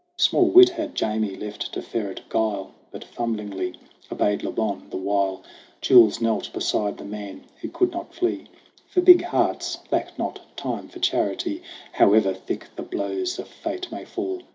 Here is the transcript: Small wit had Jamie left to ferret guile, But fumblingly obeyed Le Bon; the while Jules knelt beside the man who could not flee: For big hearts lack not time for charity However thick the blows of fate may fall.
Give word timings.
Small 0.17 0.45
wit 0.49 0.69
had 0.69 0.95
Jamie 0.95 1.35
left 1.35 1.71
to 1.73 1.79
ferret 1.83 2.21
guile, 2.27 2.71
But 2.89 3.03
fumblingly 3.03 3.75
obeyed 4.11 4.41
Le 4.41 4.51
Bon; 4.51 4.89
the 4.89 4.97
while 4.97 5.43
Jules 5.79 6.19
knelt 6.19 6.51
beside 6.53 6.97
the 6.97 7.05
man 7.05 7.43
who 7.61 7.69
could 7.69 7.91
not 7.91 8.11
flee: 8.15 8.47
For 8.87 8.99
big 8.99 9.23
hearts 9.23 9.77
lack 9.91 10.17
not 10.17 10.39
time 10.57 10.87
for 10.87 10.97
charity 10.97 11.61
However 11.91 12.33
thick 12.33 12.67
the 12.75 12.81
blows 12.81 13.37
of 13.37 13.47
fate 13.47 13.91
may 13.91 14.03
fall. 14.05 14.41